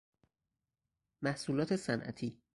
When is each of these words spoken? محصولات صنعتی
محصولات 1.21 1.75
صنعتی 1.75 2.39